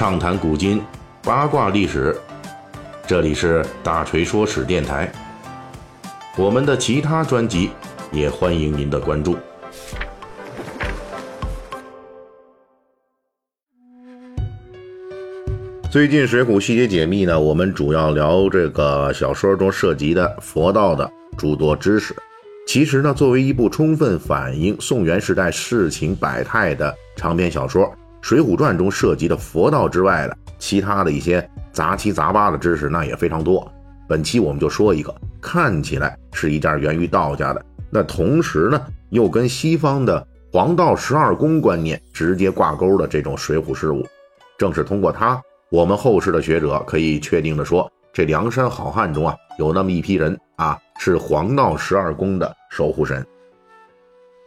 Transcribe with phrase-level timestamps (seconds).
[0.00, 0.80] 畅谈古今，
[1.22, 2.18] 八卦历史。
[3.06, 5.12] 这里是大锤说史电台。
[6.38, 7.68] 我们的其他专辑
[8.10, 9.36] 也欢迎您的关注。
[15.90, 22.16] 最近《水浒细节解密》呢，我们主要聊这个小说中涉及的佛道的诸多知识。
[22.66, 27.84] 其实呢，作为一部充分反映宋元时代世情百态的长篇小说，
[28.20, 33.70] 《水浒传》中涉及的佛道之外的其他的一些杂七杂八的知识，那也非常多。
[34.08, 44.04] 本期我们就说一个看起来是一件源于道家的，那同时呢又跟西方的黄道十二宫观念直接挂钩的这种水浒事物。
[44.58, 45.40] 正是通过它。
[45.70, 53.24] 我们后世的学者可以确定的说，这梁山好汉中啊，有那么一批人啊，是黄道十二宫的守护神。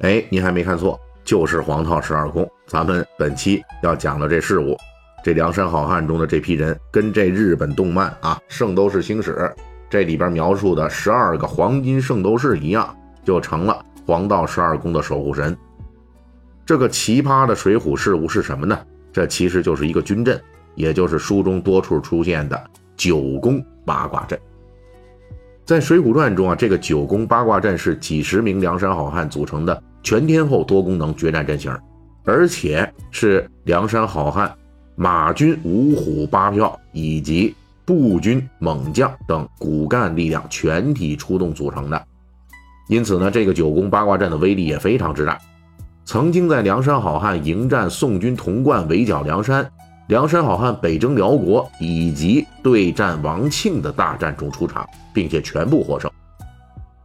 [0.00, 2.48] 哎，您还没看错，就是黄道十二宫。
[2.66, 4.76] 咱们本期要讲的这事物，
[5.24, 9.32] 这梁山好汉中的这批人，跟这日本动漫啊《圣斗士星矢》
[9.88, 15.56] 这里边描述的十二个黄金圣斗士一样，就成了黄道十二宫的守护神。
[16.66, 18.78] 这个奇葩的水浒事物是什么呢？
[19.12, 20.40] 这其实就是一个军阵。
[20.76, 22.60] 也就是书中多处出现的
[22.96, 24.36] 九宫八卦阵，
[25.64, 31.76] 在《水浒传》中啊，这个九宫八卦阵是几十名梁山好汉组成的全天候多功能决战阵型，
[32.24, 34.54] 而且是梁山好汉
[34.94, 37.54] 马军五虎八票以及
[37.86, 42.00] 步军猛将等骨干力量全体出动组成的。
[42.88, 45.38] 因此呢，这个九宫八卦阵的威力也非常之大。
[46.04, 49.66] 曾经在梁山好汉迎战宋军潼关围剿梁山。
[50.08, 56.10] 梁山好汉北征辽国以及对战王庆的大战中出场，并且全部获胜。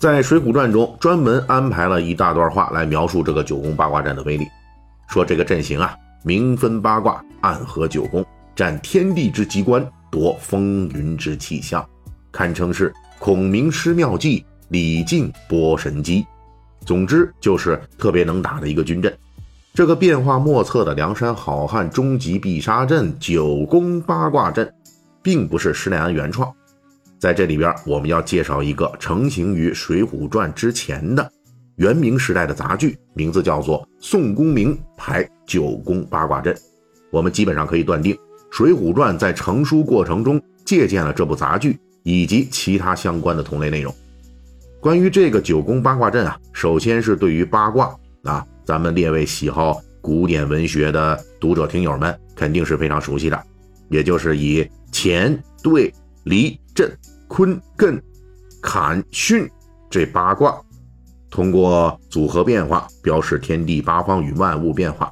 [0.00, 4.46] 在《水浒传》中专门安排了一大段话来描述这个九宫八卦阵的威力，
[5.10, 8.24] 说这个阵型啊，明分八卦，暗合九宫，
[8.56, 11.86] 占天地之机关，夺风云之气象，
[12.32, 16.26] 堪称是孔明施妙计，李靖拨神机。
[16.86, 19.14] 总之就是特别能打的一个军阵。
[19.74, 24.72] 这个变化莫测的梁山好汉终极必杀阵九宫八卦阵，
[25.20, 26.50] 并不是施耐庵原创。
[27.20, 31.30] 在这里边，我们要介绍一个成型于《水浒传》之前的
[31.76, 36.54] 元明时代的杂剧，名字叫做《宋公明排九宫八卦阵》。
[37.10, 38.14] 我们基本上可以断定，
[38.50, 43.94] 《水浒传》在成书过程中借鉴了这部杂剧以及其他相关的同类内容。
[44.80, 47.94] 关于这个九宫八卦阵啊，首先是对于八卦
[48.24, 48.46] 啊。
[48.64, 53.42] 咱们列位喜好古典文学的读者听友们肯定是非常熟悉的，
[53.88, 55.92] 也就是以乾、兑、
[56.22, 56.90] 离、震、
[57.28, 58.00] 坤、艮、
[58.62, 59.48] 坎、巽
[59.88, 60.60] 这八卦，
[61.30, 65.10] 通过组合变化表示天地八方与万物变化。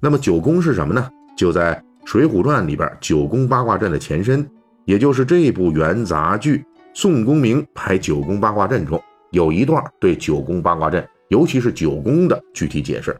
[0.00, 1.08] 那么九宫是什么呢？
[1.36, 1.74] 就在
[2.08, 4.48] 《水浒传》里边九宫八卦阵的前身，
[4.84, 6.58] 也就是这部元杂剧
[6.92, 11.06] 《宋公明排九宫八卦阵》中有一段对九宫八卦阵。
[11.28, 13.18] 尤其是九宫的具体解释，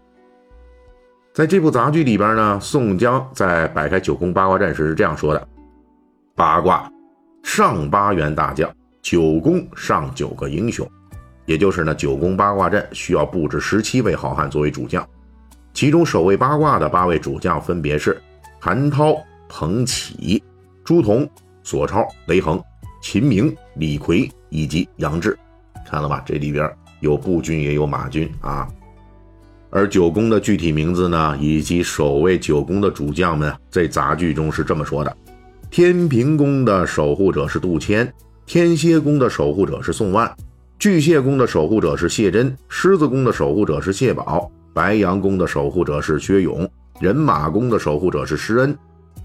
[1.32, 5.48] 在这部杂剧里边呢，宋江在摆开九宫八卦阵时是这样说的
[6.36, 6.88] ：“八卦
[7.44, 8.68] 上八员大将，
[9.00, 10.84] 九宫上九个英雄。”
[11.46, 15.08] 也就是呢，九宫八卦阵需要布置十七位好汉作为主将，
[15.72, 18.20] 其中守卫八卦的八位主将分别是
[18.58, 19.16] 韩涛、
[19.48, 20.42] 彭启、
[20.82, 21.28] 朱仝、
[21.62, 22.60] 索超、雷横、
[23.00, 25.38] 秦明、李逵以及杨志。
[25.86, 26.68] 看了吧，这里边。
[27.00, 28.66] 有步军也有马军啊，
[29.68, 35.14] 而九宫的具体名字呢，以及守卫九宫的主将们，在杂剧中是这么说的：
[35.74, 38.14] 天平宫的守护者是杜迁，
[38.46, 40.32] 天蝎宫的守护者是宋万，
[40.78, 46.64] 巨蟹宫的守护者是谢真，狮子宫的守护者是谢宝，白羊宫的守护者是薛勇，
[47.00, 48.78] 人马宫的守护者是施恩，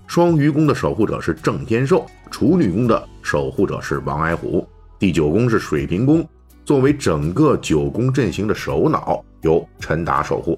[0.08, 4.68] 双鱼宫的守护者是郑天寿，处女宫的守护者是王矮虎，
[4.98, 6.28] 第九宫是水平宫。
[6.66, 10.58] 作为整个九宫阵型的首脑，由陈达守护。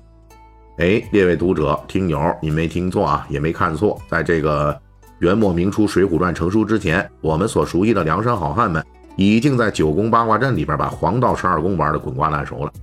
[0.78, 4.02] 哎，列位读者、听友，你没听错啊，也没看错。
[4.10, 4.82] 在这个
[5.22, 8.84] 元末明初《水浒传》成书之前，我们所熟悉的梁山好汉们，
[9.16, 12.74] 已经在九宫八卦阵里边把黄道十二宫玩的滚瓜烂熟了。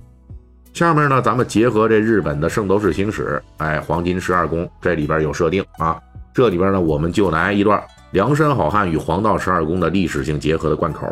[0.71, 5.99] 下面呢，咱们结合这日本的《圣斗士星矢》，哎，黄金十二宫这里边有设定啊。
[6.33, 11.05] 这里边呢，我们就来一段梁山好汉与黄道十二宫的历史性结合的贯口。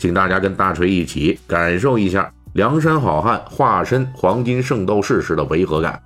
[0.00, 6.02] 请大家跟大锤一起感受一下梁山好汉化身黄金圣斗士时的违和感。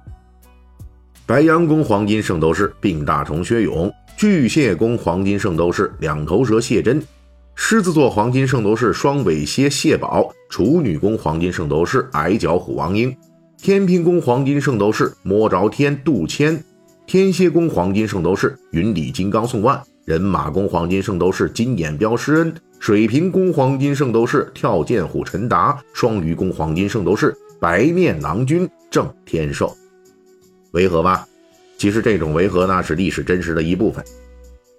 [1.25, 7.03] 白羊宫黄金圣斗士病大虫薛勇，巨蟹宫黄金圣斗士两头蛇谢真，
[7.55, 13.17] 狮子座黄金圣斗士双尾蝎谢宝，处女宫黄金圣斗士矮脚虎王英，
[13.57, 16.63] 天平宫黄金圣斗士摸着天杜迁，
[17.07, 29.75] 天蝎宫黄金圣斗士云里金刚宋万，人马宫黄金圣斗士金眼彪施恩，水瓶宫黄金圣斗士跳剑虎陈达，双鱼宫黄金圣斗士白面郎君郑天寿。
[30.73, 31.27] 违和吧？
[31.81, 34.05] 其实这种违和呢是历史真实的一部分。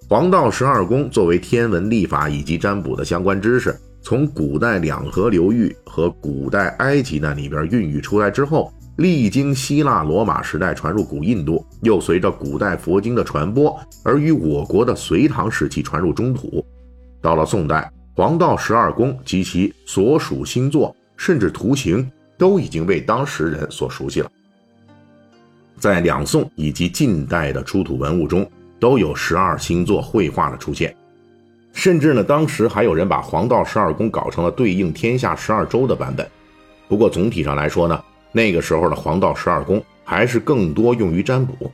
[0.08, 8.72] 黄道十二宫作为天文历法以及占卜的相关知识，从古代两河流域和古代埃及那里边孕育出来之后。
[8.98, 16.64] 历经希腊、罗马时代传入古印度，又随着古代佛经的传播而与我国的隋唐时期传入中土。
[17.20, 22.08] 到了宋代，黄道十二宫及其所属星座，甚至图形，
[22.38, 24.30] 都已经为当时人所熟悉了。
[25.82, 28.48] 在两宋以及近代的出土文物中，
[28.80, 30.96] 都有十二星座绘画的出现，
[31.74, 36.26] 甚至呢，当时还有人把黄道十二宫搞成了对应天下十二州的版本。
[36.88, 38.00] 不过总体上来说呢。
[38.34, 41.70] 那个时候的黄道十二宫还是更多用于占卜。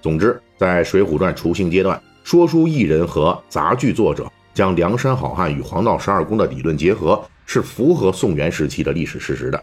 [0.00, 9.62] 总之，在《水浒传》雏形阶段，说书艺人和杂剧作者将梁山好汉与黄道十二宫的理论结合，是符合宋元时期的历史事实的。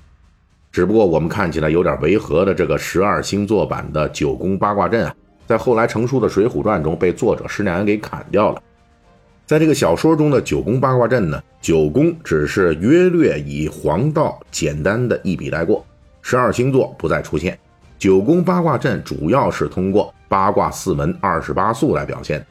[0.75, 5.15] 只不过，我们看起来有点违和的这个十二星座版的九宫八卦阵啊，
[5.47, 8.61] 在后来成书的《水浒传》中被作者施耐庵给砍掉了。
[9.45, 15.81] 在这个小说中的九宫八卦阵呢，九宫只是约略以黄道简单的一笔带过。
[16.21, 17.57] 十二星座不再出现，
[17.97, 22.45] 九宫八卦阵主要是通过八卦四门二十八宿来表现。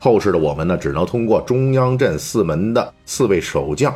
[0.00, 3.94] 后世的我们呢，只能通过中央阵四门的四位守将：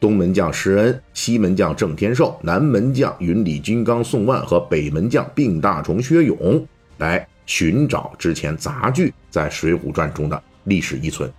[0.00, 6.64] 东门将施恩、西门将郑天寿、南门将云里金刚宋万和北门将病大虫薛勇
[6.98, 11.30] 来寻找之前杂剧在《水浒传》中的历史遗存。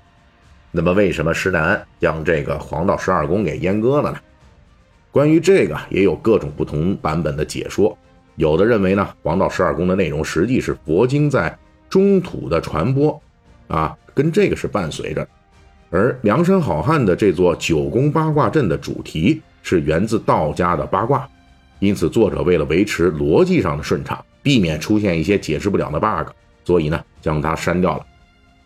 [0.71, 4.19] 那么，为什么施耐庵将这个黄道十二宫给阉割了呢？
[5.09, 7.97] 关于这个也有各种不同版本的解说，
[8.35, 11.57] 有的认为呢，黄道十二宫的内容实际是佛经在
[11.89, 13.19] 中土的传播，
[13.67, 15.23] 啊，跟这个是伴随着；
[15.89, 21.27] 而梁山好汉的这座九宫八卦阵的主题是源自道家的八卦，
[21.79, 26.31] 因此作者为了维持逻辑上的顺畅，避免出现一些解释不了的 bug，
[26.63, 28.05] 所以呢将它删掉了。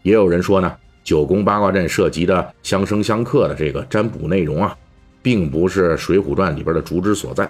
[0.01, 4.75] 也有人说呢，九宫八卦阵涉及的相生相克的这个占卜内容啊。
[5.23, 7.49] 并不是《水浒传》里边的主旨所在。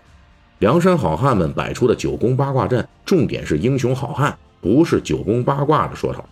[0.60, 6.24] 梁山好汉们摆出的九宫八卦阵，重点是英雄好汉，不是九宫八卦的说头。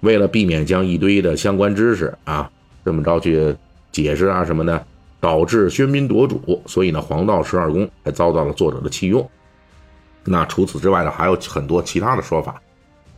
[0.00, 2.50] 为了避免将一堆的相关知识啊
[2.84, 3.54] 这么着去
[3.90, 4.84] 解释啊什么的，
[5.20, 9.28] 导致喧宾夺主，所以呢，黄道十二宫还遭到了作者的弃用。
[10.24, 12.60] 那除此之外呢，还有很多其他的说法。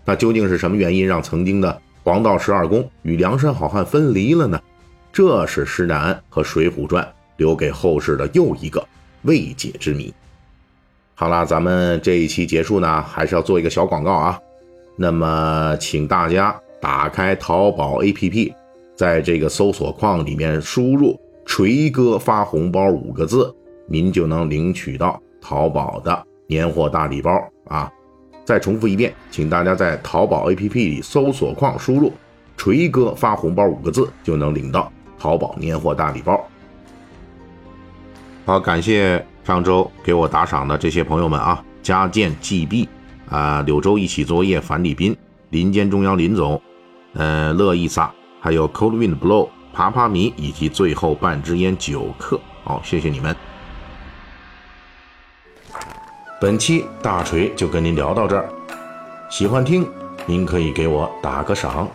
[0.04, 4.60] 那究竟是什么原因让曾经的黄道十二宫与梁山好汉分离了呢？
[5.12, 7.04] 这是施耐庵和《水浒传》。
[7.36, 8.86] 留给后世的又一个
[9.22, 10.14] 未解之谜。
[11.16, 14.38] 好了，咱们这一期结束呢，还是要做一个小广告啊。
[14.94, 18.54] 那么，请大家打开淘宝 APP，
[18.94, 23.54] 在这个搜索框里面输入“锤哥发红包”五个字，
[23.88, 27.32] 您就能领取到淘宝的年货大礼包
[27.66, 27.90] 啊。
[28.44, 32.12] 再重复一遍，请大家在淘宝 APP 里搜索框输入
[32.56, 36.38] “锤哥发红包”五个字，就能领到淘宝年货大礼包。
[38.44, 42.86] 好，感谢上周给我打赏的这些朋友们啊，加建 GB
[43.30, 45.16] 啊，柳州一起作业，樊礼斌，
[45.48, 46.60] 林间中央林总，
[47.14, 48.12] 呃，乐意撒，
[48.44, 53.34] 还有 Cold Wind Blow，爬爬迷，以及最后半支烟九克，好，谢谢你们。
[56.42, 58.46] 本期大锤就跟您聊到这儿，
[59.30, 59.88] 喜欢听
[60.26, 61.88] 您可以给我打个赏。